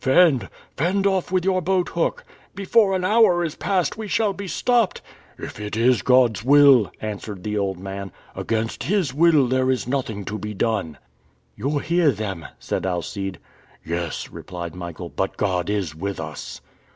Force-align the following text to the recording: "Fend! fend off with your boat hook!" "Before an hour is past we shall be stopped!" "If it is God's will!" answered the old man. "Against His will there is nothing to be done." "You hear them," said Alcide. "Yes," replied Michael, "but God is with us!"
"Fend! 0.03 0.49
fend 0.77 1.05
off 1.05 1.31
with 1.31 1.45
your 1.45 1.61
boat 1.61 1.89
hook!" 1.89 2.23
"Before 2.55 2.95
an 2.95 3.05
hour 3.05 3.43
is 3.43 3.53
past 3.53 3.97
we 3.99 4.07
shall 4.07 4.33
be 4.33 4.47
stopped!" 4.47 4.99
"If 5.37 5.59
it 5.59 5.77
is 5.77 6.01
God's 6.01 6.43
will!" 6.43 6.91
answered 7.01 7.43
the 7.43 7.55
old 7.55 7.77
man. 7.77 8.11
"Against 8.35 8.85
His 8.85 9.13
will 9.13 9.45
there 9.47 9.69
is 9.69 9.87
nothing 9.87 10.25
to 10.25 10.39
be 10.39 10.55
done." 10.55 10.97
"You 11.55 11.77
hear 11.77 12.09
them," 12.11 12.47
said 12.57 12.83
Alcide. 12.83 13.37
"Yes," 13.85 14.31
replied 14.31 14.73
Michael, 14.73 15.09
"but 15.09 15.37
God 15.37 15.69
is 15.69 15.93
with 15.93 16.19
us!" 16.19 16.61